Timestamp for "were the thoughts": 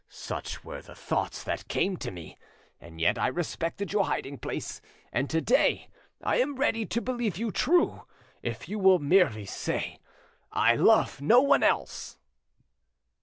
0.63-1.43